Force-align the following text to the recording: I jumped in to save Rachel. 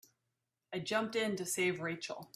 I 0.73 0.79
jumped 0.79 1.15
in 1.15 1.35
to 1.35 1.45
save 1.45 1.79
Rachel. 1.79 2.27